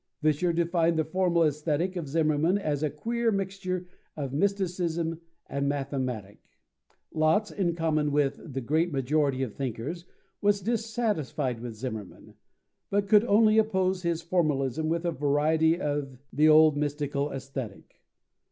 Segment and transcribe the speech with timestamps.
[0.23, 3.85] Vischer defined the formal Aesthetic of Zimmermann as a queer mixture
[4.17, 6.39] of mysticism and mathematic.
[7.13, 10.05] Lotze, in common with the great majority of thinkers,
[10.41, 12.33] was dissatisfied with Zimmermann,
[12.89, 18.01] but could only oppose his formalism with a variety of the old mystical Aesthetic.